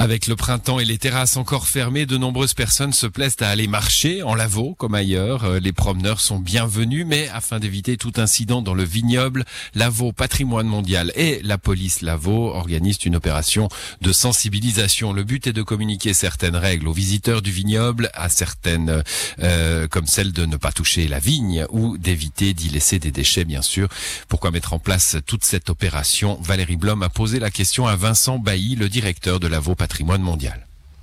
[0.00, 3.66] Avec le printemps et les terrasses encore fermées, de nombreuses personnes se plaisent à aller
[3.66, 5.42] marcher en Lavaux comme ailleurs.
[5.42, 10.68] Euh, Les promeneurs sont bienvenus, mais afin d'éviter tout incident dans le vignoble, Lavaux Patrimoine
[10.68, 13.68] Mondial et la police Lavaux organisent une opération
[14.00, 15.12] de sensibilisation.
[15.12, 19.02] Le but est de communiquer certaines règles aux visiteurs du vignoble, à certaines
[19.42, 23.44] euh, comme celle de ne pas toucher la vigne ou d'éviter d'y laisser des déchets,
[23.44, 23.88] bien sûr.
[24.28, 26.38] Pourquoi mettre en place toute cette opération?
[26.40, 29.87] Valérie Blom a posé la question à Vincent Bailly, le directeur de Lavaux Patrimoine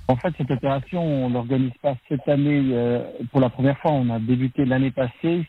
[0.08, 3.90] En fait, cette opération, on l'organise pas cette année euh, pour la première fois.
[3.92, 5.44] On a débuté l'année passée.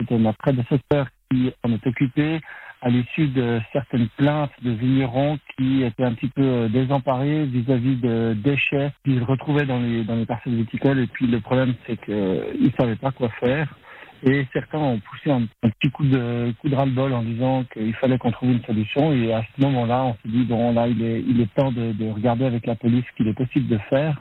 [0.00, 2.40] C'était ma prédécesseur qui en est occupé
[2.80, 7.96] à l'issue de certaines plaintes de vignerons qui étaient un petit peu euh, désemparés vis-à-vis
[7.96, 11.00] de déchets qu'ils retrouvaient dans les, dans les parcelles viticoles.
[11.00, 13.74] Et puis le problème, c'est qu'ils ne savaient pas quoi faire.
[14.24, 17.94] Et certains ont poussé un, un petit coup de, coup de ras-le-bol en disant qu'il
[17.94, 19.12] fallait qu'on trouve une solution.
[19.12, 21.92] Et à ce moment-là, on s'est dit, bon, là, il est, il est temps de,
[21.92, 24.18] de regarder avec la police ce qu'il est possible de faire,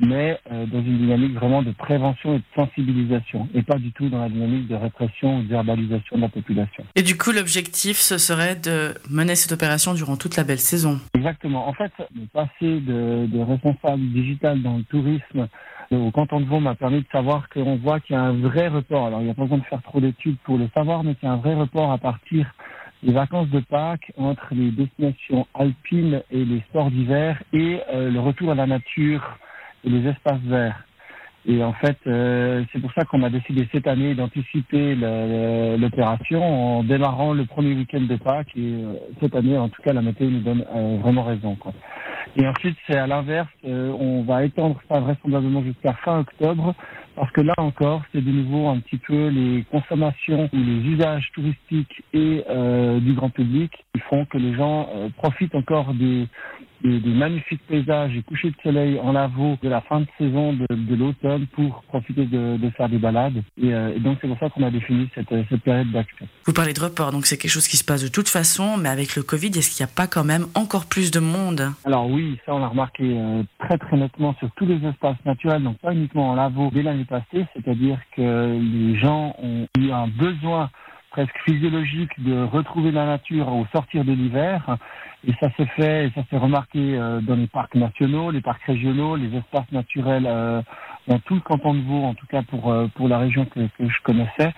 [0.00, 4.08] mais euh, dans une dynamique vraiment de prévention et de sensibilisation, et pas du tout
[4.08, 6.84] dans la dynamique de répression ou de verbalisation de la population.
[6.96, 11.00] Et du coup, l'objectif, ce serait de mener cette opération durant toute la belle saison.
[11.14, 11.68] Exactement.
[11.68, 15.48] En fait, le passé de, de responsable digital dans le tourisme
[15.92, 18.68] au canton de Vaud m'a permis de savoir qu'on voit qu'il y a un vrai
[18.68, 19.06] report.
[19.06, 21.28] Alors, il n'y a pas besoin de faire trop d'études pour le savoir, mais qu'il
[21.28, 22.52] y a un vrai report à partir
[23.02, 28.20] des vacances de Pâques entre les destinations alpines et les sports d'hiver et euh, le
[28.20, 29.38] retour à la nature
[29.84, 30.84] et les espaces verts.
[31.46, 35.76] Et en fait, euh, c'est pour ça qu'on a décidé cette année d'anticiper le- le-
[35.78, 38.56] l'opération en démarrant le premier week-end de Pâques.
[38.56, 41.56] Et euh, cette année, en tout cas, la météo nous donne euh, vraiment raison.
[41.56, 41.72] Quoi.
[42.36, 46.74] Et ensuite, c'est à l'inverse, euh, on va étendre ça vraisemblablement jusqu'à fin octobre,
[47.14, 51.30] parce que là encore, c'est de nouveau un petit peu les consommations ou les usages
[51.32, 56.26] touristiques et euh, du grand public qui font que les gens euh, profitent encore des,
[56.84, 60.52] des, des magnifiques paysages et couchers de soleil en lavaux de la fin de saison
[60.52, 63.42] de, de l'automne pour profiter de, de faire des balades.
[63.60, 66.26] Et, euh, et donc, c'est pour ça qu'on a défini cette, cette période d'action.
[66.44, 68.90] Vous parlez de report, donc c'est quelque chose qui se passe de toute façon, mais
[68.90, 71.72] avec le Covid, est-ce qu'il n'y a pas quand même encore plus de monde?
[71.84, 75.62] Alors oui, ça on l'a remarqué euh, très très nettement sur tous les espaces naturels,
[75.62, 80.08] donc pas uniquement en lavaux dès l'année passée, c'est-à-dire que les gens ont eu un
[80.08, 80.70] besoin
[81.14, 84.78] presque physiologique de retrouver la nature au sortir de l'hiver.
[85.24, 88.64] Et ça s'est fait, et ça s'est remarqué euh, dans les parcs nationaux, les parcs
[88.64, 90.60] régionaux, les espaces naturels euh,
[91.06, 93.60] dans tout le canton de Vaud, en tout cas pour euh, pour la région que,
[93.78, 94.52] que je connaissais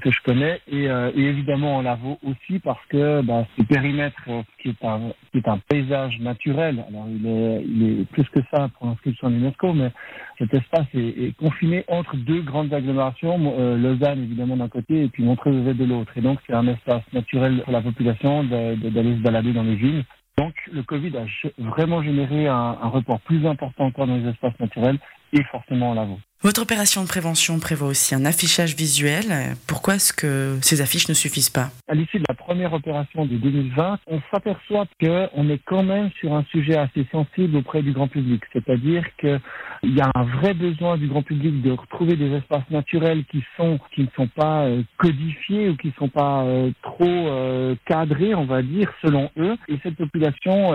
[0.00, 4.20] que je connais, et, euh, et évidemment en Lavaux aussi parce que bah, ce périmètre
[4.28, 6.84] euh, qui est un paysage naturel.
[6.88, 9.90] Alors il est plus que ça pour l'inscription l'UNESCO, mais
[10.38, 15.22] cet espace est, confiné entre deux grandes agglomérations, euh, Lausanne évidemment d'un côté et puis
[15.22, 16.12] Montreux de l'autre.
[16.16, 20.04] Et donc c'est un espace naturel pour la population d'aller se balader dans les villes.
[20.38, 21.24] Donc le Covid a
[21.58, 24.98] vraiment généré un report plus important encore dans les espaces naturels
[25.36, 26.18] et forcément en Lavaux.
[26.42, 29.56] Votre opération de prévention prévoit aussi un affichage visuel.
[29.66, 31.70] Pourquoi est-ce que ces affiches ne suffisent pas?
[31.88, 36.34] À l'issue de la première opération de 2020, on s'aperçoit qu'on est quand même sur
[36.34, 38.42] un sujet assez sensible auprès du grand public.
[38.52, 39.40] C'est-à-dire qu'il
[39.82, 43.80] y a un vrai besoin du grand public de retrouver des espaces naturels qui sont
[43.94, 48.34] qui ne sont pas euh, codifiés ou qui ne sont pas euh, trop euh, cadrés,
[48.34, 49.56] on va dire, selon eux.
[49.68, 50.74] Et cette population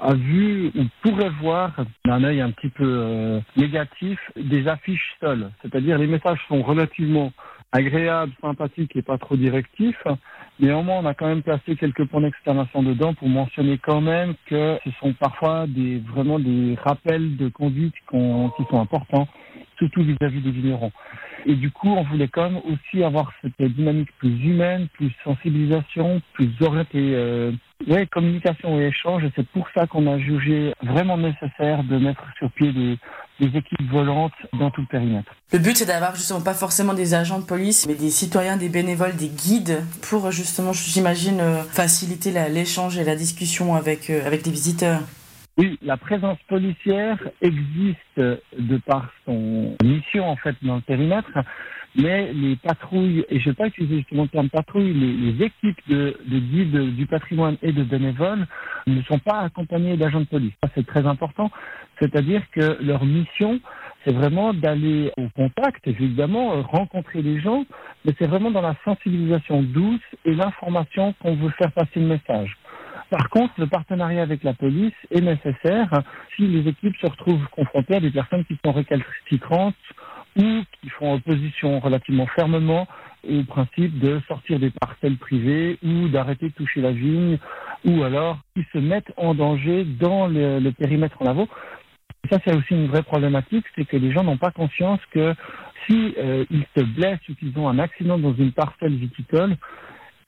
[0.00, 1.72] a vu ou pourrait voir
[2.04, 3.40] d'un œil un petit peu euh,
[4.36, 5.50] des affiches seules.
[5.62, 7.32] C'est-à-dire les messages sont relativement
[7.72, 10.02] agréables, sympathiques et pas trop directifs.
[10.60, 14.78] Néanmoins, on a quand même placé quelques points d'exclamation dedans pour mentionner quand même que
[14.84, 19.26] ce sont parfois des vraiment des rappels de conduite qui sont importants,
[19.78, 20.92] surtout vis-à-vis des vignerons.
[21.46, 26.22] Et du coup, on voulait quand même aussi avoir cette dynamique plus humaine, plus sensibilisation,
[26.32, 27.52] plus orientée, euh,
[27.86, 29.24] ouais, communication et échange.
[29.24, 32.98] Et c'est pour ça qu'on a jugé vraiment nécessaire de mettre sur pied des,
[33.40, 35.32] équipes volantes dans tout le périmètre.
[35.52, 38.68] Le but, c'est d'avoir justement pas forcément des agents de police, mais des citoyens, des
[38.68, 44.46] bénévoles, des guides, pour justement, j'imagine, euh, faciliter l'échange et la discussion avec, euh, avec
[44.46, 45.00] les visiteurs.
[45.56, 51.30] Oui, la présence policière existe de par son mission en fait dans le périmètre,
[51.94, 55.78] mais les patrouilles, et je ne vais pas utiliser justement le terme patrouille, les, équipes
[55.88, 58.46] de, de guides du patrimoine et de bénévoles
[58.88, 60.54] ne sont pas accompagnées d'agents de police.
[60.60, 61.52] Ça c'est très important,
[62.00, 63.60] c'est-à-dire que leur mission
[64.04, 67.64] c'est vraiment d'aller au contact, évidemment, euh, rencontrer les gens,
[68.04, 72.56] mais c'est vraiment dans la sensibilisation douce et l'information qu'on veut faire passer le message.
[73.16, 75.88] Par contre, le partenariat avec la police est nécessaire
[76.34, 79.76] si les équipes se retrouvent confrontées à des personnes qui sont récalcitrantes
[80.36, 82.88] ou qui font opposition relativement fermement
[83.22, 87.38] au principe de sortir des parcelles privées ou d'arrêter de toucher la vigne
[87.84, 91.48] ou alors qui se mettent en danger dans le, périmètre en lavaux.
[92.28, 95.36] ça, c'est aussi une vraie problématique, c'est que les gens n'ont pas conscience que
[95.86, 99.56] si euh, ils se blessent ou qu'ils ont un accident dans une parcelle viticole,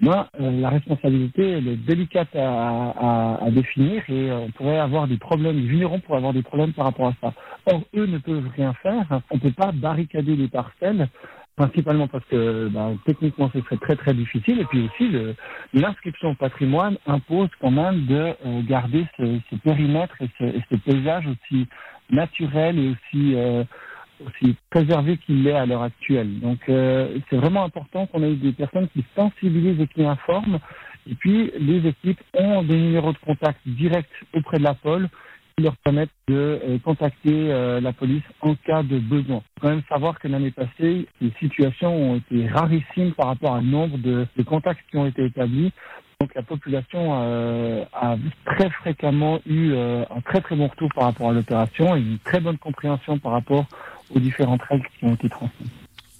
[0.00, 4.78] moi, euh, la responsabilité, elle est délicate à, à, à définir et euh, on pourrait
[4.78, 7.32] avoir des problèmes, les vignerons pourraient avoir des problèmes par rapport à ça.
[7.66, 9.06] Or, eux ne peuvent rien faire.
[9.31, 11.08] On ne peut pas barricader les parcelles
[11.56, 15.10] principalement parce que bah, techniquement ce serait très très difficile et puis aussi
[15.72, 20.62] l'inscription au patrimoine impose quand même de euh, garder ce, ce, périmètre et ce, et
[20.70, 21.66] ce, paysage aussi
[22.10, 23.64] naturel et aussi euh,
[24.25, 26.41] aussi préservé qu'il l'est à l'heure actuelle.
[26.41, 30.59] Donc euh, c'est vraiment important qu'on ait des personnes qui sensibilisent et qui informent.
[31.09, 35.09] Et puis les équipes ont des numéros de contact directs auprès de la pôle
[35.57, 39.37] qui leur permettent de euh, contacter euh, la police en cas de besoin.
[39.37, 43.55] Il faut quand même savoir que l'année passée, les situations ont été rarissimes par rapport
[43.55, 45.73] à nombre de, de contacts qui ont été établis.
[46.21, 48.17] Donc la population euh, a
[48.47, 52.19] très fréquemment eu euh, un très très bon retour par rapport à l'opération et une
[52.19, 53.67] très bonne compréhension par rapport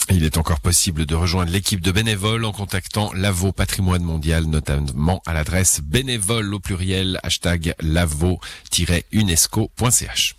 [0.09, 5.21] Il est encore possible de rejoindre l'équipe de bénévoles en contactant l'AVO Patrimoine Mondial, notamment
[5.27, 10.37] à l'adresse bénévole au pluriel hashtag lavo-unesco.ch.